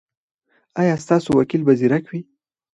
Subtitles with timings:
[0.81, 2.19] ایا ستاسو وکیل به زیرک وي؟